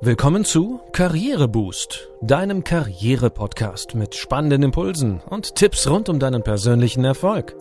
Willkommen 0.00 0.44
zu 0.44 0.80
Karriereboost, 0.92 2.08
deinem 2.22 2.62
Karriere-Podcast 2.62 3.96
mit 3.96 4.14
spannenden 4.14 4.62
Impulsen 4.62 5.20
und 5.28 5.56
Tipps 5.56 5.88
rund 5.88 6.08
um 6.08 6.20
deinen 6.20 6.44
persönlichen 6.44 7.04
Erfolg. 7.04 7.56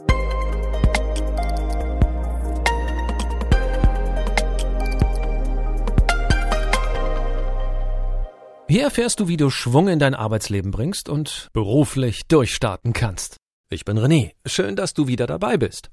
Hier 8.67 8.83
erfährst 8.83 9.19
du, 9.19 9.28
wie 9.28 9.38
du 9.38 9.49
Schwung 9.49 9.88
in 9.88 9.97
dein 9.97 10.13
Arbeitsleben 10.13 10.69
bringst 10.69 11.10
und 11.10 11.49
beruflich 11.54 12.28
durchstarten 12.28 12.94
kannst. 12.94 13.38
Ich 13.72 13.83
bin 13.83 13.97
René, 13.97 14.33
schön, 14.46 14.76
dass 14.76 14.94
du 14.94 15.08
wieder 15.08 15.26
dabei 15.26 15.58
bist. 15.58 15.90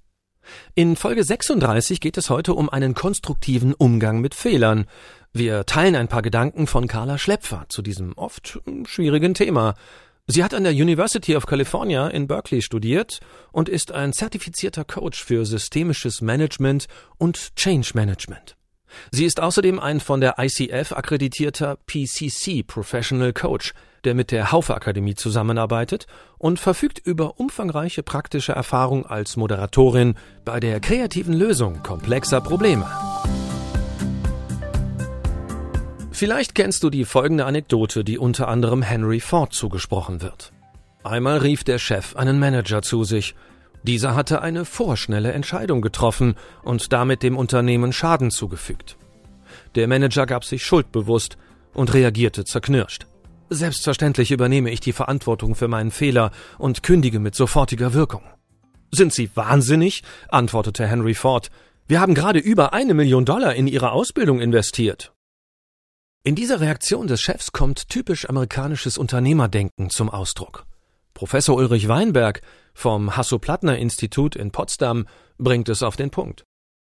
In 0.75 0.97
Folge 0.97 1.25
36 1.25 2.01
geht 2.01 2.17
es 2.17 2.31
heute 2.31 2.55
um 2.55 2.69
einen 2.69 2.95
konstruktiven 2.95 3.75
Umgang 3.75 4.21
mit 4.21 4.35
Fehlern, 4.35 4.87
wir 5.37 5.67
teilen 5.67 5.97
ein 5.97 6.07
paar 6.07 6.23
Gedanken 6.23 6.69
von 6.69 6.87
Carla 6.87 7.19
Schlepfer 7.19 7.67
zu 7.69 7.83
diesem 7.83 8.13
oft 8.13 8.61
schwierigen 8.85 9.35
Thema. 9.35 9.75
Sie 10.29 10.45
hat 10.45 10.55
an 10.55 10.63
der 10.63 10.73
University 10.73 11.35
of 11.35 11.47
California 11.47 12.07
in 12.07 12.29
Berkeley 12.29 12.63
studiert 12.63 13.19
und 13.51 13.69
ist 13.69 13.91
ein 13.91 14.13
zertifizierter 14.13 14.85
Coach 14.85 15.25
für 15.25 15.45
systemisches 15.45 16.21
Management 16.21 16.87
und 17.19 17.57
Change 17.57 17.91
Management. 17.95 18.57
Sie 19.11 19.25
ist 19.25 19.41
außerdem 19.41 19.81
ein 19.81 19.99
von 19.99 20.21
der 20.21 20.37
ICF 20.39 20.93
akkreditierter 20.93 21.79
PCC 21.87 22.63
Professional 22.63 23.33
Coach, 23.33 23.73
der 24.05 24.15
mit 24.15 24.31
der 24.31 24.53
Haufe 24.53 24.75
Akademie 24.75 25.15
zusammenarbeitet 25.15 26.07
und 26.39 26.61
verfügt 26.61 26.99
über 26.99 27.39
umfangreiche 27.41 28.03
praktische 28.03 28.53
Erfahrung 28.53 29.07
als 29.07 29.37
Moderatorin 29.37 30.15
bei 30.45 30.61
der 30.61 30.81
kreativen 30.81 31.35
Lösung 31.35 31.83
komplexer 31.83 32.41
Probleme. 32.41 32.87
Vielleicht 36.15 36.55
kennst 36.55 36.85
du 36.85 36.91
die 36.91 37.05
folgende 37.05 37.45
Anekdote, 37.45 38.05
die 38.05 38.19
unter 38.19 38.47
anderem 38.47 38.83
Henry 38.83 39.19
Ford 39.19 39.53
zugesprochen 39.53 40.23
wird. 40.23 40.53
Einmal 41.03 41.39
rief 41.39 41.65
der 41.65 41.79
Chef 41.79 42.15
einen 42.15 42.39
Manager 42.39 42.83
zu 42.83 43.03
sich. 43.03 43.35
Dieser 43.83 44.15
hatte 44.15 44.41
eine 44.41 44.65
vorschnelle 44.65 45.33
Entscheidung 45.33 45.83
getroffen 45.83 46.37
und 46.63 46.93
damit 46.93 47.23
dem 47.23 47.37
Unternehmen 47.37 47.93
Schaden 47.93 48.31
zugefügt. 48.31 48.97
Der 49.75 49.89
Manager 49.89 50.25
gab 50.25 50.45
sich 50.45 50.65
schuldbewusst 50.65 51.37
und 51.75 51.93
reagierte 51.93 52.45
zerknirscht. 52.45 53.07
Selbstverständlich 53.51 54.31
übernehme 54.31 54.71
ich 54.71 54.81
die 54.81 54.93
Verantwortung 54.93 55.55
für 55.55 55.69
meinen 55.69 55.91
Fehler 55.91 56.31
und 56.59 56.83
kündige 56.83 57.21
mit 57.21 57.35
sofortiger 57.35 57.95
Wirkung. 57.95 58.23
Sind 58.91 59.13
Sie 59.13 59.31
wahnsinnig? 59.35 60.03
antwortete 60.29 60.87
Henry 60.87 61.15
Ford. 61.15 61.51
Wir 61.87 62.01
haben 62.01 62.15
gerade 62.15 62.39
über 62.39 62.73
eine 62.73 62.95
Million 62.95 63.25
Dollar 63.25 63.55
in 63.55 63.67
Ihre 63.67 63.93
Ausbildung 63.93 64.41
investiert. 64.41 65.13
In 66.23 66.35
dieser 66.35 66.61
Reaktion 66.61 67.07
des 67.07 67.21
Chefs 67.21 67.53
kommt 67.53 67.91
typisch 67.91 68.29
amerikanisches 68.29 68.97
Unternehmerdenken 68.97 69.91
zum 69.91 70.09
Ausdruck. 70.09 70.65
Professor 71.13 71.55
Ulrich 71.57 71.87
Weinberg 71.87 72.41
vom 72.73 73.15
Hasso-Plattner-Institut 73.15 74.35
in 74.35 74.51
Potsdam 74.51 75.07
bringt 75.39 75.69
es 75.69 75.83
auf 75.83 75.97
den 75.97 76.11
Punkt. 76.11 76.45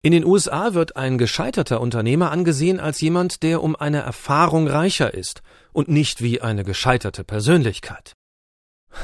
In 0.05 0.11
den 0.11 0.25
USA 0.25 0.75
wird 0.75 0.97
ein 0.97 1.17
gescheiterter 1.17 1.81
Unternehmer 1.81 2.33
angesehen 2.33 2.81
als 2.81 3.01
jemand, 3.01 3.45
der 3.45 3.63
um 3.63 3.77
eine 3.77 4.01
Erfahrung 4.01 4.67
reicher 4.67 5.15
ist 5.15 5.43
und 5.73 5.87
nicht 5.87 6.23
wie 6.23 6.41
eine 6.41 6.65
gescheiterte 6.65 7.23
Persönlichkeit. 7.23 8.15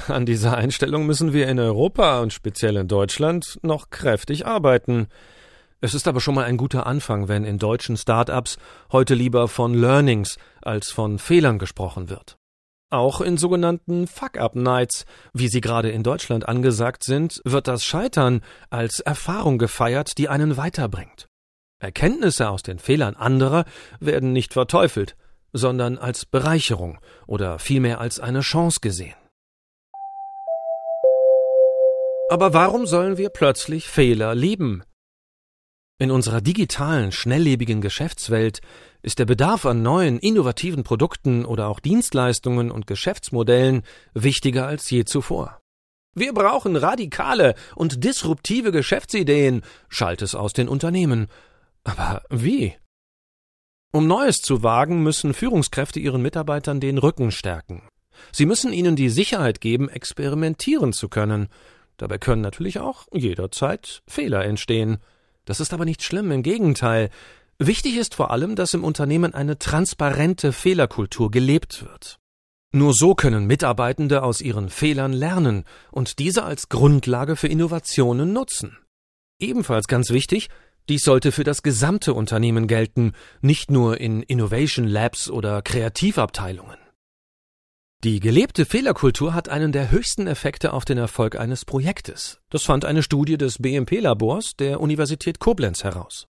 An 0.09 0.27
dieser 0.27 0.57
Einstellung 0.57 1.07
müssen 1.07 1.33
wir 1.33 1.47
in 1.47 1.61
Europa 1.61 2.19
und 2.19 2.33
speziell 2.33 2.77
in 2.77 2.89
Deutschland 2.89 3.61
noch 3.63 3.91
kräftig 3.91 4.45
arbeiten. 4.45 5.07
Es 5.81 5.95
ist 5.95 6.09
aber 6.09 6.21
schon 6.21 6.35
mal 6.35 6.47
ein 6.47 6.57
guter 6.57 6.85
Anfang, 6.85 7.29
wenn 7.29 7.45
in 7.45 7.59
deutschen 7.59 7.97
Start-ups 7.97 8.59
heute 8.91 9.15
lieber 9.15 9.47
von 9.47 9.75
Learnings 9.75 10.37
als 10.63 10.91
von 10.91 11.21
Fehlern 11.21 11.61
gesprochen 11.61 12.11
wird. 12.11 12.38
Auch 12.91 13.21
in 13.21 13.37
sogenannten 13.37 14.07
Fuck-up-Nights, 14.07 15.05
wie 15.35 15.49
sie 15.49 15.61
gerade 15.61 15.91
in 15.91 16.03
Deutschland 16.03 16.49
angesagt 16.49 17.05
sind, 17.05 17.43
wird 17.45 17.69
das 17.69 17.85
Scheitern 17.85 18.41
als 18.71 19.01
Erfahrung 19.01 19.59
gefeiert, 19.59 20.17
die 20.17 20.31
einen 20.31 20.57
weiterbringt. 20.57 21.29
Erkenntnisse 21.81 22.49
aus 22.49 22.63
den 22.63 22.79
Fehlern 22.79 23.15
anderer 23.15 23.67
werden 24.01 24.33
nicht 24.33 24.55
verteufelt, 24.55 25.17
sondern 25.53 25.99
als 25.99 26.25
Bereicherung 26.25 26.99
oder 27.27 27.59
vielmehr 27.59 28.01
als 28.01 28.21
eine 28.21 28.41
Chance 28.41 28.81
gesehen. 28.81 29.17
Aber 32.31 32.55
warum 32.55 32.87
sollen 32.87 33.19
wir 33.19 33.29
plötzlich 33.29 33.87
Fehler 33.87 34.35
lieben? 34.35 34.83
In 35.99 36.11
unserer 36.11 36.41
digitalen, 36.41 37.13
schnelllebigen 37.13 37.81
Geschäftswelt 37.81 38.61
ist 39.03 39.19
der 39.19 39.27
Bedarf 39.27 39.65
an 39.67 39.83
neuen, 39.83 40.19
innovativen 40.19 40.85
Produkten 40.85 41.45
oder 41.45 41.69
auch 41.69 41.81
Dienstleistungen 41.81 42.71
und 42.71 42.87
Geschäftsmodellen 42.87 43.83
wichtiger 44.15 44.67
als 44.67 44.91
je 44.91 45.05
zuvor. 45.05 45.61
Wir 46.15 46.33
brauchen 46.33 46.77
radikale 46.77 47.55
und 47.77 48.03
disruptive 48.03 48.73
Geschäftsideen, 48.73 49.63
schallt 49.89 50.23
es 50.23 50.35
aus 50.35 50.53
den 50.53 50.69
Unternehmen. 50.69 51.29
Aber 51.85 52.23
wie? 52.29 52.75
Um 53.93 54.07
Neues 54.07 54.39
zu 54.43 54.63
wagen, 54.63 55.03
müssen 55.03 55.33
Führungskräfte 55.33 56.01
ihren 56.01 56.21
Mitarbeitern 56.21 56.81
den 56.81 56.99
Rücken 56.99 57.31
stärken. 57.31 57.83
Sie 58.33 58.47
müssen 58.47 58.73
ihnen 58.73 58.97
die 58.97 59.09
Sicherheit 59.11 59.61
geben, 59.61 59.89
experimentieren 59.89 60.93
zu 60.93 61.09
können. 61.09 61.49
Dabei 61.97 62.19
können 62.19 62.43
natürlich 62.43 62.81
auch 62.81 63.07
jederzeit 63.13 64.03
Fehler 64.07 64.45
entstehen. 64.45 64.99
Das 65.45 65.61
ist 65.61 65.73
aber 65.73 65.85
nicht 65.85 66.03
schlimm, 66.03 66.31
im 66.31 66.43
Gegenteil. 66.43 67.11
Wichtig 67.61 67.97
ist 67.97 68.15
vor 68.15 68.31
allem, 68.31 68.55
dass 68.55 68.75
im 68.75 68.85
Unternehmen 68.85 69.35
eine 69.35 69.59
transparente 69.59 70.53
Fehlerkultur 70.53 71.31
gelebt 71.31 71.83
wird. 71.83 72.19
Nur 72.73 72.95
so 72.95 73.15
können 73.15 73.47
Mitarbeitende 73.47 74.23
aus 74.23 74.41
ihren 74.41 74.69
Fehlern 74.69 75.13
lernen 75.13 75.65
und 75.91 76.21
diese 76.21 76.45
als 76.45 76.69
Grundlage 76.69 77.35
für 77.35 77.49
Innovationen 77.49 78.33
nutzen. 78.33 78.79
Ebenfalls 79.41 79.89
ganz 79.89 80.11
wichtig, 80.11 80.49
dies 80.89 81.03
sollte 81.03 81.33
für 81.33 81.45
das 81.45 81.63
gesamte 81.63 82.15
Unternehmen 82.15 82.69
gelten, 82.69 83.13
nicht 83.41 83.71
nur 83.71 84.01
in 84.01 84.23
Innovation 84.23 84.87
Labs 84.87 85.29
oder 85.29 85.61
Kreativabteilungen. 85.63 86.79
Die 88.05 88.21
gelebte 88.21 88.67
Fehlerkultur 88.67 89.35
hat 89.35 89.49
einen 89.49 89.73
der 89.73 89.91
höchsten 89.91 90.29
Effekte 90.29 90.73
auf 90.73 90.85
den 90.85 90.99
Erfolg 90.99 91.37
eines 91.37 91.65
Projektes. 91.65 92.41
Das 92.51 92.63
fand 92.63 92.85
eine 92.85 93.03
Studie 93.03 93.37
des 93.37 93.59
BMP-Labors 93.59 94.55
der 94.57 94.81
Universität 94.81 95.41
Koblenz 95.41 95.83
heraus. 95.83 96.29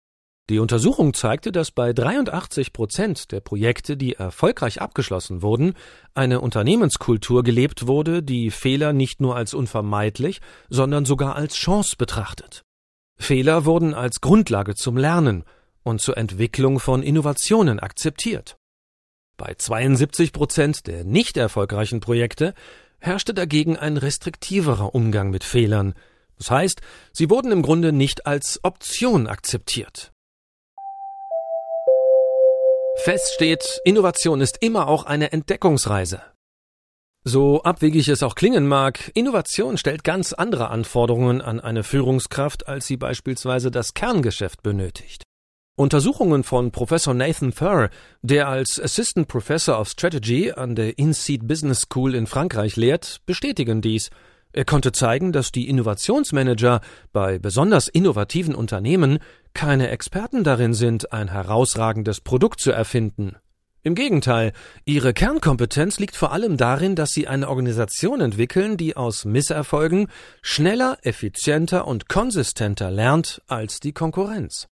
Die 0.47 0.59
Untersuchung 0.59 1.15
zeigte, 1.15 1.51
dass 1.51 1.71
bei 1.71 1.91
83 1.91 2.71
Prozent 2.71 3.31
der 3.31 3.39
Projekte, 3.39 3.97
die 3.97 4.13
erfolgreich 4.13 4.79
abgeschlossen 4.79 5.41
wurden, 5.41 5.73
eine 6.13 6.39
Unternehmenskultur 6.39 7.41
gelebt 7.41 7.87
wurde, 7.87 8.21
die 8.21 8.51
Fehler 8.51 8.93
nicht 8.93 9.21
nur 9.21 9.35
als 9.35 9.55
unvermeidlich, 9.55 10.41
sondern 10.69 11.03
sogar 11.03 11.35
als 11.35 11.55
Chance 11.55 11.95
betrachtet. 11.97 12.61
Fehler 13.17 13.65
wurden 13.65 13.95
als 13.95 14.21
Grundlage 14.21 14.75
zum 14.75 14.97
Lernen 14.97 15.45
und 15.81 15.99
zur 15.99 16.15
Entwicklung 16.15 16.79
von 16.79 17.01
Innovationen 17.01 17.79
akzeptiert. 17.79 18.55
Bei 19.37 19.55
72 19.55 20.31
Prozent 20.31 20.85
der 20.85 21.05
nicht 21.05 21.37
erfolgreichen 21.37 22.01
Projekte 22.01 22.53
herrschte 22.99 23.33
dagegen 23.33 23.77
ein 23.77 23.97
restriktiverer 23.97 24.93
Umgang 24.93 25.31
mit 25.31 25.43
Fehlern. 25.43 25.95
Das 26.37 26.51
heißt, 26.51 26.81
sie 27.13 27.31
wurden 27.31 27.51
im 27.51 27.63
Grunde 27.63 27.91
nicht 27.91 28.27
als 28.27 28.59
Option 28.63 29.25
akzeptiert. 29.25 30.11
Fest 33.03 33.33
steht, 33.33 33.79
Innovation 33.83 34.41
ist 34.41 34.61
immer 34.61 34.87
auch 34.87 35.05
eine 35.05 35.31
Entdeckungsreise. 35.31 36.21
So 37.23 37.63
abwegig 37.63 38.07
es 38.07 38.23
auch 38.23 38.35
klingen 38.35 38.67
mag, 38.67 39.11
Innovation 39.15 39.77
stellt 39.77 40.03
ganz 40.03 40.33
andere 40.33 40.69
Anforderungen 40.69 41.41
an 41.41 41.59
eine 41.59 41.83
Führungskraft, 41.83 42.67
als 42.67 42.87
sie 42.87 42.97
beispielsweise 42.97 43.71
das 43.71 43.93
Kerngeschäft 43.93 44.63
benötigt. 44.63 45.23
Untersuchungen 45.77 46.43
von 46.43 46.71
Professor 46.71 47.13
Nathan 47.13 47.51
Thur, 47.53 47.89
der 48.21 48.47
als 48.47 48.79
Assistant 48.79 49.27
Professor 49.27 49.79
of 49.79 49.89
Strategy 49.89 50.51
an 50.51 50.75
der 50.75 50.97
INSEAD 50.97 51.47
Business 51.47 51.81
School 51.81 52.15
in 52.15 52.27
Frankreich 52.27 52.77
lehrt, 52.77 53.21
bestätigen 53.25 53.81
dies. 53.81 54.09
Er 54.55 54.63
konnte 54.63 54.93
zeigen, 54.93 55.33
dass 55.33 55.51
die 55.51 55.67
Innovationsmanager 55.67 56.79
bei 57.11 57.39
besonders 57.39 57.89
innovativen 57.89 58.55
Unternehmen 58.55 59.19
keine 59.53 59.89
Experten 59.89 60.45
darin 60.45 60.73
sind, 60.73 61.11
ein 61.11 61.27
herausragendes 61.27 62.21
Produkt 62.21 62.61
zu 62.61 62.71
erfinden. 62.71 63.35
Im 63.83 63.95
Gegenteil, 63.95 64.53
ihre 64.85 65.13
Kernkompetenz 65.13 65.99
liegt 65.99 66.15
vor 66.15 66.31
allem 66.31 66.55
darin, 66.55 66.95
dass 66.95 67.09
sie 67.09 67.27
eine 67.27 67.49
Organisation 67.49 68.21
entwickeln, 68.21 68.77
die 68.77 68.95
aus 68.95 69.25
Misserfolgen 69.25 70.07
schneller, 70.41 70.99
effizienter 71.01 71.85
und 71.85 72.07
konsistenter 72.07 72.89
lernt 72.91 73.41
als 73.47 73.81
die 73.81 73.91
Konkurrenz. 73.91 74.69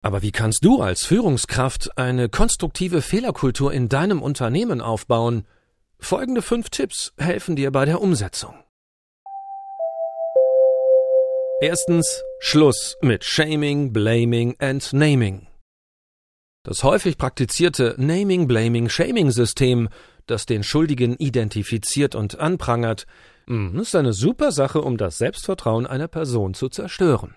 Aber 0.00 0.22
wie 0.22 0.30
kannst 0.30 0.64
du 0.64 0.80
als 0.80 1.04
Führungskraft 1.04 1.98
eine 1.98 2.28
konstruktive 2.28 3.02
Fehlerkultur 3.02 3.72
in 3.72 3.88
deinem 3.88 4.22
Unternehmen 4.22 4.80
aufbauen? 4.80 5.44
Folgende 5.98 6.40
fünf 6.40 6.70
Tipps 6.70 7.14
helfen 7.18 7.56
dir 7.56 7.72
bei 7.72 7.84
der 7.84 8.00
Umsetzung. 8.00 8.54
Erstens 11.58 12.22
Schluss 12.38 12.98
mit 13.00 13.24
Shaming, 13.24 13.90
Blaming 13.90 14.56
and 14.58 14.92
Naming. 14.92 15.46
Das 16.62 16.84
häufig 16.84 17.16
praktizierte 17.16 17.94
Naming-Blaming-Shaming-System, 17.96 19.88
das 20.26 20.44
den 20.44 20.62
Schuldigen 20.62 21.16
identifiziert 21.16 22.14
und 22.14 22.38
anprangert, 22.38 23.06
hm, 23.46 23.78
ist 23.80 23.96
eine 23.96 24.12
super 24.12 24.52
Sache, 24.52 24.82
um 24.82 24.98
das 24.98 25.16
Selbstvertrauen 25.16 25.86
einer 25.86 26.08
Person 26.08 26.52
zu 26.52 26.68
zerstören. 26.68 27.34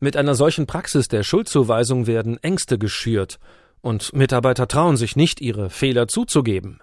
Mit 0.00 0.16
einer 0.16 0.34
solchen 0.34 0.66
Praxis 0.66 1.06
der 1.06 1.22
Schuldzuweisung 1.22 2.08
werden 2.08 2.42
Ängste 2.42 2.76
geschürt, 2.76 3.38
und 3.80 4.14
Mitarbeiter 4.14 4.66
trauen 4.66 4.96
sich 4.96 5.14
nicht, 5.14 5.40
ihre 5.40 5.70
Fehler 5.70 6.08
zuzugeben. 6.08 6.82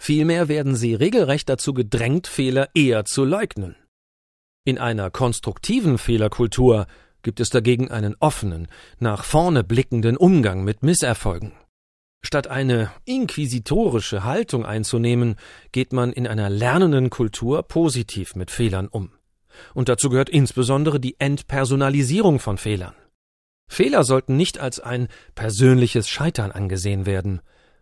Vielmehr 0.00 0.48
werden 0.48 0.74
sie 0.74 0.94
regelrecht 0.94 1.50
dazu 1.50 1.74
gedrängt, 1.74 2.28
Fehler 2.28 2.70
eher 2.72 3.04
zu 3.04 3.26
leugnen. 3.26 3.76
In 4.68 4.76
einer 4.76 5.10
konstruktiven 5.10 5.96
Fehlerkultur 5.96 6.88
gibt 7.22 7.40
es 7.40 7.48
dagegen 7.48 7.90
einen 7.90 8.14
offenen, 8.20 8.68
nach 8.98 9.24
vorne 9.24 9.64
blickenden 9.64 10.18
Umgang 10.18 10.62
mit 10.62 10.82
Misserfolgen. 10.82 11.52
Statt 12.20 12.48
eine 12.48 12.90
inquisitorische 13.06 14.24
Haltung 14.24 14.66
einzunehmen, 14.66 15.36
geht 15.72 15.94
man 15.94 16.12
in 16.12 16.26
einer 16.26 16.50
lernenden 16.50 17.08
Kultur 17.08 17.62
positiv 17.62 18.36
mit 18.36 18.50
Fehlern 18.50 18.88
um. 18.88 19.12
Und 19.72 19.88
dazu 19.88 20.10
gehört 20.10 20.28
insbesondere 20.28 21.00
die 21.00 21.18
Entpersonalisierung 21.18 22.38
von 22.38 22.58
Fehlern. 22.58 22.94
Fehler 23.70 24.04
sollten 24.04 24.36
nicht 24.36 24.58
als 24.58 24.80
ein 24.80 25.08
persönliches 25.34 26.10
Scheitern 26.10 26.52
angesehen 26.52 27.06
werden. 27.06 27.40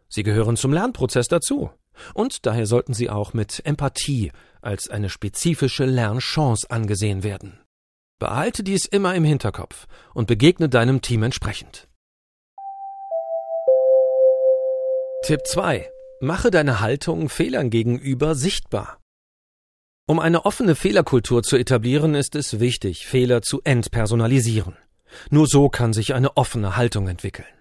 Sie 0.08 0.22
gehören 0.22 0.56
zum 0.56 0.72
Lernprozess 0.72 1.26
dazu. 1.26 1.68
Und 2.14 2.46
daher 2.46 2.66
sollten 2.66 2.94
sie 2.94 3.10
auch 3.10 3.32
mit 3.34 3.64
Empathie 3.64 4.32
als 4.60 4.88
eine 4.88 5.08
spezifische 5.08 5.84
Lernchance 5.84 6.70
angesehen 6.70 7.22
werden. 7.22 7.60
Behalte 8.18 8.62
dies 8.62 8.86
immer 8.86 9.14
im 9.14 9.24
Hinterkopf 9.24 9.86
und 10.14 10.26
begegne 10.26 10.68
deinem 10.68 11.02
Team 11.02 11.22
entsprechend. 11.22 11.88
Tipp 15.24 15.40
2. 15.46 15.90
Mache 16.20 16.50
deine 16.50 16.80
Haltung 16.80 17.28
Fehlern 17.28 17.68
gegenüber 17.68 18.34
sichtbar. 18.34 18.98
Um 20.06 20.20
eine 20.20 20.46
offene 20.46 20.76
Fehlerkultur 20.76 21.42
zu 21.42 21.56
etablieren, 21.56 22.14
ist 22.14 22.36
es 22.36 22.60
wichtig, 22.60 23.06
Fehler 23.06 23.42
zu 23.42 23.60
entpersonalisieren. 23.64 24.76
Nur 25.30 25.46
so 25.46 25.68
kann 25.68 25.92
sich 25.92 26.14
eine 26.14 26.36
offene 26.36 26.76
Haltung 26.76 27.08
entwickeln. 27.08 27.55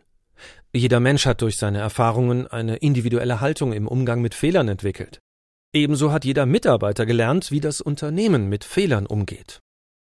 Jeder 0.75 0.99
Mensch 0.99 1.25
hat 1.25 1.41
durch 1.41 1.55
seine 1.55 1.77
Erfahrungen 1.77 2.47
eine 2.47 2.75
individuelle 2.75 3.39
Haltung 3.39 3.71
im 3.71 3.87
Umgang 3.87 4.21
mit 4.21 4.35
Fehlern 4.35 4.67
entwickelt. 4.67 5.21
Ebenso 5.73 6.11
hat 6.11 6.25
jeder 6.25 6.45
Mitarbeiter 6.45 7.05
gelernt, 7.05 7.49
wie 7.49 7.61
das 7.61 7.79
Unternehmen 7.79 8.49
mit 8.49 8.65
Fehlern 8.65 9.05
umgeht. 9.05 9.61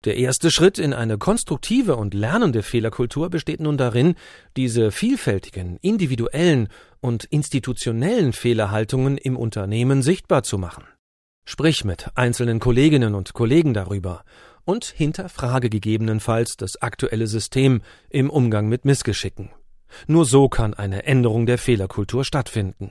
Der 0.07 0.17
erste 0.17 0.51
Schritt 0.51 0.79
in 0.79 0.95
eine 0.95 1.19
konstruktive 1.19 1.97
und 1.97 2.15
lernende 2.15 2.63
Fehlerkultur 2.63 3.29
besteht 3.29 3.61
nun 3.61 3.77
darin, 3.77 4.15
diese 4.57 4.91
vielfältigen, 4.91 5.77
individuellen 5.83 6.69
und 7.03 7.25
institutionellen 7.25 8.33
Fehlerhaltungen 8.33 9.19
im 9.19 9.37
Unternehmen 9.37 10.01
sichtbar 10.01 10.45
zu 10.45 10.57
machen. 10.57 10.85
Sprich 11.45 11.85
mit 11.85 12.09
einzelnen 12.15 12.59
Kolleginnen 12.59 13.15
und 13.15 13.35
Kollegen 13.35 13.75
darüber 13.75 14.25
und 14.65 14.87
hinterfrage 14.87 15.69
gegebenenfalls 15.69 16.57
das 16.57 16.81
aktuelle 16.81 17.27
System 17.27 17.83
im 18.09 18.31
Umgang 18.31 18.67
mit 18.67 18.87
Missgeschicken. 18.87 19.51
Nur 20.07 20.25
so 20.25 20.49
kann 20.49 20.75
eine 20.75 21.05
Änderung 21.05 21.47
der 21.47 21.59
Fehlerkultur 21.59 22.25
stattfinden. 22.25 22.91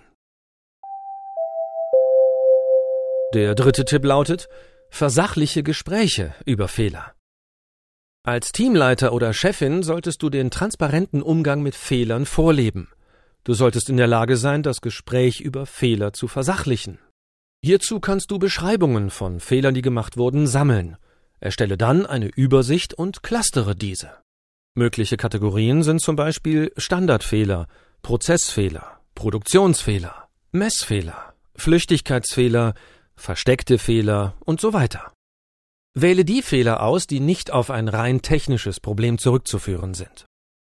Der 3.34 3.56
dritte 3.56 3.86
Tipp 3.86 4.06
lautet, 4.06 4.48
Versachliche 4.90 5.64
Gespräche 5.64 6.36
über 6.46 6.68
Fehler. 6.68 7.16
Als 8.24 8.52
Teamleiter 8.52 9.12
oder 9.12 9.34
Chefin 9.34 9.82
solltest 9.82 10.22
du 10.22 10.30
den 10.30 10.52
transparenten 10.52 11.24
Umgang 11.24 11.64
mit 11.64 11.74
Fehlern 11.74 12.28
vorleben. 12.28 12.90
Du 13.44 13.56
solltest 13.56 13.90
in 13.90 13.98
der 13.98 14.06
Lage 14.06 14.38
sein, 14.38 14.62
das 14.62 14.82
Gespräch 14.82 15.42
über 15.42 15.66
Fehler 15.66 16.14
zu 16.14 16.28
versachlichen. 16.28 17.00
Hierzu 17.64 18.00
kannst 18.00 18.30
du 18.30 18.38
Beschreibungen 18.38 19.10
von 19.10 19.40
Fehlern, 19.40 19.74
die 19.74 19.82
gemacht 19.82 20.16
wurden, 20.16 20.46
sammeln. 20.46 20.96
Erstelle 21.40 21.76
dann 21.76 22.06
eine 22.06 22.28
Übersicht 22.28 22.94
und 22.94 23.24
clustere 23.24 23.76
diese. 23.76 24.23
Mögliche 24.76 25.18
Kategorien 25.18 25.84
sind 25.84 26.02
zum 26.02 26.16
Beispiel 26.16 26.72
Standardfehler, 26.78 27.68
Prozessfehler, 28.02 29.00
Produktionsfehler, 29.14 30.30
Messfehler, 30.52 31.34
Flüchtigkeitsfehler, 31.56 32.74
versteckte 33.16 33.78
Fehler 33.78 34.36
und 34.40 34.60
so 34.60 34.74
weiter. 34.74 35.14
Wähle 35.94 36.26
die 36.26 36.42
Fehler 36.42 36.82
aus, 36.82 37.06
die 37.06 37.20
nicht 37.20 37.52
auf 37.52 37.70
ein 37.70 37.88
rein 37.88 38.24
technisches 38.24 38.80
Problem 38.80 39.20
zurückzuführen 39.20 39.94
sind. 39.94 40.26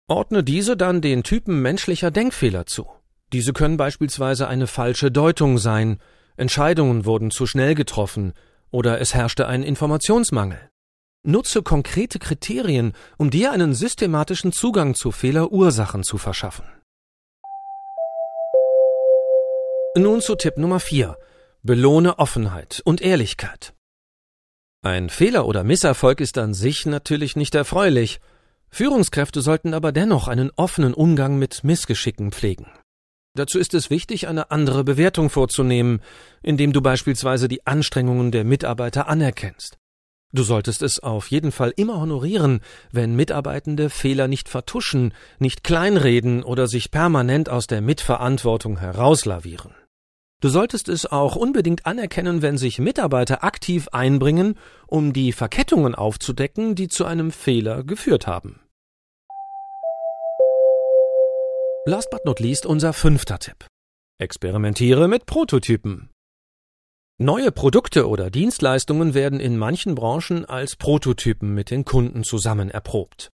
Ordne 0.06 0.44
diese 0.44 0.76
dann 0.76 1.00
den 1.00 1.22
Typen 1.22 1.62
menschlicher 1.62 2.10
Denkfehler 2.10 2.66
zu. 2.66 2.86
Diese 3.32 3.54
können 3.54 3.78
beispielsweise 3.78 4.48
eine 4.48 4.66
falsche 4.66 5.10
Deutung 5.10 5.56
sein, 5.56 5.98
Entscheidungen 6.36 7.06
wurden 7.06 7.30
zu 7.30 7.46
schnell 7.46 7.74
getroffen 7.74 8.34
oder 8.70 9.00
es 9.00 9.14
herrschte 9.14 9.46
ein 9.46 9.62
Informationsmangel. 9.62 10.70
Nutze 11.26 11.62
konkrete 11.62 12.18
Kriterien, 12.18 12.92
um 13.16 13.30
dir 13.30 13.50
einen 13.52 13.74
systematischen 13.74 14.52
Zugang 14.52 14.94
zu 14.94 15.10
Fehlerursachen 15.10 16.04
zu 16.04 16.18
verschaffen. 16.18 16.66
Nun 19.96 20.20
zu 20.20 20.34
Tipp 20.34 20.58
Nummer 20.58 20.80
4. 20.80 21.16
Belohne 21.62 22.18
Offenheit 22.18 22.82
und 22.84 23.00
Ehrlichkeit. 23.00 23.72
Ein 24.82 25.08
Fehler 25.08 25.46
oder 25.46 25.64
Misserfolg 25.64 26.20
ist 26.20 26.36
an 26.36 26.52
sich 26.52 26.84
natürlich 26.84 27.36
nicht 27.36 27.54
erfreulich. 27.54 28.20
Führungskräfte 28.68 29.40
sollten 29.40 29.72
aber 29.72 29.92
dennoch 29.92 30.28
einen 30.28 30.50
offenen 30.56 30.92
Umgang 30.92 31.38
mit 31.38 31.64
Missgeschicken 31.64 32.32
pflegen. 32.32 32.66
Dazu 33.34 33.58
ist 33.58 33.72
es 33.72 33.88
wichtig, 33.88 34.28
eine 34.28 34.50
andere 34.50 34.84
Bewertung 34.84 35.30
vorzunehmen, 35.30 36.02
indem 36.42 36.74
du 36.74 36.82
beispielsweise 36.82 37.48
die 37.48 37.66
Anstrengungen 37.66 38.30
der 38.30 38.44
Mitarbeiter 38.44 39.08
anerkennst. 39.08 39.78
Du 40.34 40.42
solltest 40.42 40.82
es 40.82 40.98
auf 40.98 41.30
jeden 41.30 41.52
Fall 41.52 41.72
immer 41.76 42.00
honorieren, 42.00 42.58
wenn 42.90 43.14
Mitarbeitende 43.14 43.88
Fehler 43.88 44.26
nicht 44.26 44.48
vertuschen, 44.48 45.14
nicht 45.38 45.62
kleinreden 45.62 46.42
oder 46.42 46.66
sich 46.66 46.90
permanent 46.90 47.48
aus 47.48 47.68
der 47.68 47.80
Mitverantwortung 47.80 48.78
herauslavieren. 48.78 49.70
Du 50.40 50.48
solltest 50.48 50.88
es 50.88 51.06
auch 51.06 51.36
unbedingt 51.36 51.86
anerkennen, 51.86 52.42
wenn 52.42 52.58
sich 52.58 52.80
Mitarbeiter 52.80 53.44
aktiv 53.44 53.86
einbringen, 53.92 54.58
um 54.88 55.12
die 55.12 55.30
Verkettungen 55.30 55.94
aufzudecken, 55.94 56.74
die 56.74 56.88
zu 56.88 57.04
einem 57.04 57.30
Fehler 57.30 57.84
geführt 57.84 58.26
haben. 58.26 58.60
Last 61.86 62.10
but 62.10 62.24
not 62.24 62.40
least 62.40 62.66
unser 62.66 62.92
fünfter 62.92 63.38
Tipp. 63.38 63.66
Experimentiere 64.18 65.06
mit 65.06 65.26
Prototypen. 65.26 66.10
Neue 67.18 67.52
Produkte 67.52 68.08
oder 68.08 68.30
Dienstleistungen 68.30 69.14
werden 69.14 69.40
in 69.40 69.56
manchen 69.56 69.94
Branchen 69.94 70.44
als 70.44 70.76
Prototypen 70.76 71.54
mit 71.54 71.70
den 71.70 71.84
Kunden 71.84 72.24
zusammen 72.24 72.70
erprobt. 72.70 73.30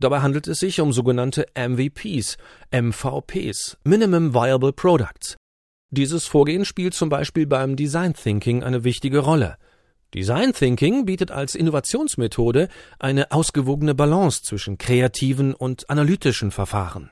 Dabei 0.00 0.20
handelt 0.20 0.46
es 0.46 0.60
sich 0.60 0.80
um 0.80 0.92
sogenannte 0.92 1.46
MVPs, 1.54 2.38
MVPs, 2.70 3.78
Minimum 3.84 4.32
Viable 4.32 4.72
Products, 4.72 5.36
dieses 5.90 6.26
Vorgehen 6.26 6.66
spielt 6.66 6.92
zum 6.92 7.08
Beispiel 7.08 7.46
beim 7.46 7.74
Design 7.74 8.12
Thinking 8.12 8.62
eine 8.62 8.84
wichtige 8.84 9.20
Rolle. 9.20 9.56
Design 10.12 10.52
Thinking 10.52 11.06
bietet 11.06 11.30
als 11.30 11.54
Innovationsmethode 11.54 12.68
eine 12.98 13.32
ausgewogene 13.32 13.94
Balance 13.94 14.42
zwischen 14.42 14.76
kreativen 14.76 15.54
und 15.54 15.88
analytischen 15.88 16.50
Verfahren. 16.50 17.10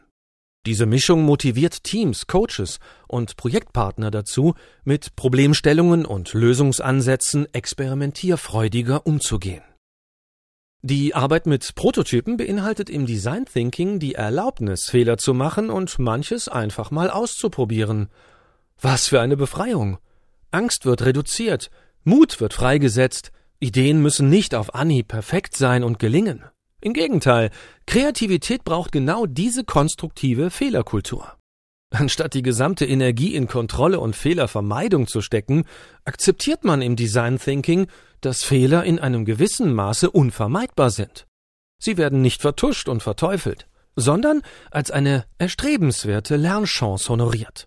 Diese 0.66 0.84
Mischung 0.84 1.22
motiviert 1.22 1.84
Teams, 1.84 2.26
Coaches 2.26 2.78
und 3.08 3.36
Projektpartner 3.36 4.10
dazu, 4.10 4.54
mit 4.84 5.16
Problemstellungen 5.16 6.04
und 6.04 6.34
Lösungsansätzen 6.34 7.46
experimentierfreudiger 7.54 9.06
umzugehen. 9.06 9.62
Die 10.82 11.14
Arbeit 11.14 11.46
mit 11.46 11.74
Prototypen 11.74 12.36
beinhaltet 12.36 12.90
im 12.90 13.06
Design 13.06 13.46
Thinking 13.46 13.98
die 13.98 14.14
Erlaubnis, 14.14 14.90
Fehler 14.90 15.16
zu 15.16 15.32
machen 15.32 15.70
und 15.70 15.98
manches 15.98 16.48
einfach 16.48 16.90
mal 16.90 17.10
auszuprobieren 17.10 18.08
was 18.80 19.08
für 19.08 19.20
eine 19.20 19.36
Befreiung. 19.36 19.98
Angst 20.50 20.84
wird 20.84 21.04
reduziert, 21.04 21.70
Mut 22.04 22.40
wird 22.40 22.54
freigesetzt, 22.54 23.32
Ideen 23.58 24.00
müssen 24.02 24.28
nicht 24.28 24.54
auf 24.54 24.74
Anhieb 24.74 25.08
perfekt 25.08 25.56
sein 25.56 25.82
und 25.82 25.98
gelingen. 25.98 26.44
Im 26.86 26.92
Gegenteil, 26.92 27.50
Kreativität 27.88 28.62
braucht 28.62 28.92
genau 28.92 29.26
diese 29.26 29.64
konstruktive 29.64 30.50
Fehlerkultur. 30.50 31.36
Anstatt 31.90 32.32
die 32.32 32.42
gesamte 32.42 32.86
Energie 32.86 33.34
in 33.34 33.48
Kontrolle 33.48 33.98
und 33.98 34.14
Fehlervermeidung 34.14 35.08
zu 35.08 35.20
stecken, 35.20 35.64
akzeptiert 36.04 36.62
man 36.62 36.82
im 36.82 36.94
Design 36.94 37.40
Thinking, 37.40 37.88
dass 38.20 38.44
Fehler 38.44 38.84
in 38.84 39.00
einem 39.00 39.24
gewissen 39.24 39.74
Maße 39.74 40.08
unvermeidbar 40.08 40.90
sind. 40.90 41.26
Sie 41.82 41.96
werden 41.96 42.22
nicht 42.22 42.40
vertuscht 42.40 42.88
und 42.88 43.02
verteufelt, 43.02 43.66
sondern 43.96 44.42
als 44.70 44.92
eine 44.92 45.24
erstrebenswerte 45.38 46.36
Lernchance 46.36 47.08
honoriert. 47.08 47.66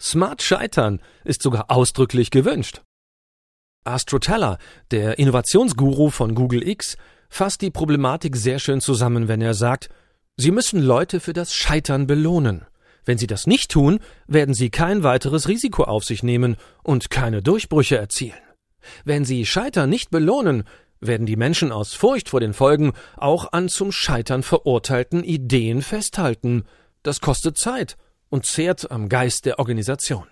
Smart 0.00 0.40
Scheitern 0.40 1.02
ist 1.24 1.42
sogar 1.42 1.70
ausdrücklich 1.70 2.30
gewünscht. 2.30 2.80
Astro 3.84 4.18
Teller, 4.18 4.56
der 4.90 5.18
Innovationsguru 5.18 6.08
von 6.08 6.34
Google 6.34 6.66
X, 6.66 6.96
fasst 7.34 7.62
die 7.62 7.72
Problematik 7.72 8.36
sehr 8.36 8.60
schön 8.60 8.80
zusammen, 8.80 9.26
wenn 9.26 9.42
er 9.42 9.54
sagt, 9.54 9.88
Sie 10.36 10.52
müssen 10.52 10.80
Leute 10.80 11.18
für 11.18 11.32
das 11.32 11.52
Scheitern 11.52 12.06
belohnen, 12.06 12.64
Wenn 13.04 13.18
Sie 13.18 13.26
das 13.26 13.46
nicht 13.46 13.70
tun, 13.72 13.98
werden 14.26 14.54
Sie 14.54 14.70
kein 14.70 15.02
weiteres 15.02 15.48
Risiko 15.48 15.82
auf 15.82 16.04
sich 16.04 16.22
nehmen 16.22 16.56
und 16.84 17.10
keine 17.10 17.42
Durchbrüche 17.42 17.96
erzielen. 17.98 18.38
Wenn 19.04 19.24
Sie 19.24 19.44
Scheitern 19.44 19.90
nicht 19.90 20.10
belohnen, 20.10 20.62
werden 21.00 21.26
die 21.26 21.36
Menschen 21.36 21.72
aus 21.72 21.92
Furcht 21.92 22.28
vor 22.28 22.40
den 22.40 22.54
Folgen 22.54 22.92
auch 23.16 23.52
an 23.52 23.68
zum 23.68 23.90
Scheitern 23.90 24.42
verurteilten 24.42 25.22
Ideen 25.24 25.82
festhalten. 25.82 26.64
Das 27.02 27.20
kostet 27.20 27.58
Zeit 27.58 27.96
und 28.30 28.46
zehrt 28.46 28.90
am 28.90 29.08
Geist 29.08 29.44
der 29.44 29.58
Organisation. 29.58 30.28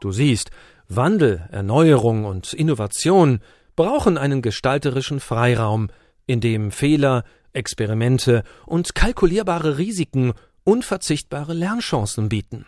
Du 0.00 0.12
siehst, 0.12 0.50
Wandel, 0.88 1.48
Erneuerung 1.50 2.24
und 2.24 2.52
Innovation 2.52 3.40
brauchen 3.76 4.18
einen 4.18 4.42
gestalterischen 4.42 5.20
Freiraum, 5.20 5.88
in 6.26 6.40
dem 6.40 6.70
Fehler, 6.70 7.24
Experimente 7.52 8.42
und 8.66 8.94
kalkulierbare 8.94 9.78
Risiken 9.78 10.32
unverzichtbare 10.64 11.52
Lernchancen 11.52 12.28
bieten. 12.28 12.66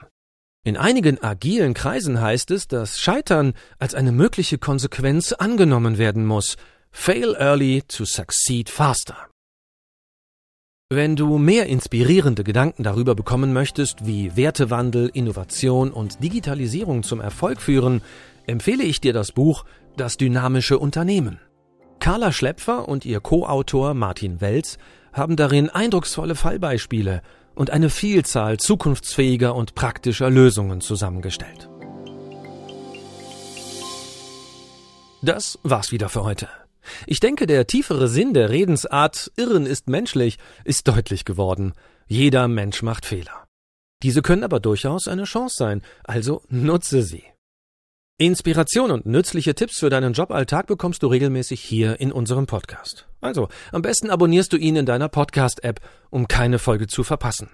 In 0.64 0.76
einigen 0.76 1.22
agilen 1.22 1.74
Kreisen 1.74 2.20
heißt 2.20 2.50
es, 2.50 2.68
dass 2.68 3.00
Scheitern 3.00 3.54
als 3.78 3.94
eine 3.94 4.12
mögliche 4.12 4.58
Konsequenz 4.58 5.32
angenommen 5.32 5.96
werden 5.96 6.26
muss. 6.26 6.56
Fail 6.90 7.34
early 7.38 7.82
to 7.86 8.04
succeed 8.04 8.68
faster. 8.68 9.28
Wenn 10.88 11.16
du 11.16 11.38
mehr 11.38 11.66
inspirierende 11.66 12.44
Gedanken 12.44 12.84
darüber 12.84 13.14
bekommen 13.14 13.52
möchtest, 13.52 14.06
wie 14.06 14.36
Wertewandel, 14.36 15.10
Innovation 15.12 15.90
und 15.92 16.22
Digitalisierung 16.22 17.02
zum 17.02 17.20
Erfolg 17.20 17.60
führen, 17.60 18.02
empfehle 18.46 18.84
ich 18.84 19.00
dir 19.00 19.12
das 19.12 19.32
Buch 19.32 19.64
Das 19.96 20.18
dynamische 20.18 20.78
Unternehmen. 20.78 21.40
Carla 22.00 22.30
Schlepfer 22.30 22.86
und 22.86 23.06
ihr 23.06 23.20
Co-Autor 23.20 23.94
Martin 23.94 24.42
Welz 24.42 24.76
haben 25.14 25.36
darin 25.36 25.70
eindrucksvolle 25.70 26.34
Fallbeispiele 26.34 27.22
und 27.54 27.70
eine 27.70 27.88
Vielzahl 27.88 28.58
zukunftsfähiger 28.58 29.54
und 29.54 29.74
praktischer 29.74 30.28
Lösungen 30.28 30.82
zusammengestellt. 30.82 31.70
Das 35.22 35.58
war's 35.62 35.92
wieder 35.92 36.10
für 36.10 36.24
heute. 36.24 36.48
Ich 37.06 37.20
denke, 37.20 37.46
der 37.46 37.66
tiefere 37.66 38.08
Sinn 38.08 38.34
der 38.34 38.50
Redensart 38.50 39.32
Irren 39.36 39.64
ist 39.64 39.88
menschlich 39.88 40.36
ist 40.64 40.86
deutlich 40.88 41.24
geworden. 41.24 41.72
Jeder 42.06 42.48
Mensch 42.48 42.82
macht 42.82 43.06
Fehler. 43.06 43.46
Diese 44.02 44.20
können 44.20 44.44
aber 44.44 44.60
durchaus 44.60 45.08
eine 45.08 45.24
Chance 45.24 45.56
sein, 45.56 45.82
also 46.04 46.42
nutze 46.50 47.02
sie. 47.02 47.24
Inspiration 48.18 48.90
und 48.90 49.04
nützliche 49.04 49.54
Tipps 49.54 49.78
für 49.78 49.90
deinen 49.90 50.14
Joballtag 50.14 50.66
bekommst 50.66 51.02
du 51.02 51.06
regelmäßig 51.08 51.60
hier 51.60 52.00
in 52.00 52.12
unserem 52.12 52.46
Podcast. 52.46 53.06
Also, 53.20 53.48
am 53.72 53.82
besten 53.82 54.08
abonnierst 54.08 54.50
du 54.54 54.56
ihn 54.56 54.76
in 54.76 54.86
deiner 54.86 55.10
Podcast-App, 55.10 55.80
um 56.08 56.26
keine 56.26 56.58
Folge 56.58 56.86
zu 56.86 57.04
verpassen. 57.04 57.50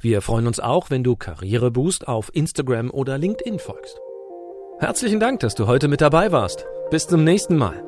Wir 0.00 0.22
freuen 0.22 0.46
uns 0.46 0.60
auch, 0.60 0.88
wenn 0.88 1.04
du 1.04 1.14
Karriereboost 1.14 2.08
auf 2.08 2.30
Instagram 2.34 2.90
oder 2.90 3.18
LinkedIn 3.18 3.58
folgst. 3.58 3.98
Herzlichen 4.78 5.20
Dank, 5.20 5.40
dass 5.40 5.54
du 5.54 5.66
heute 5.66 5.88
mit 5.88 6.00
dabei 6.00 6.32
warst. 6.32 6.64
Bis 6.90 7.06
zum 7.06 7.22
nächsten 7.22 7.58
Mal. 7.58 7.87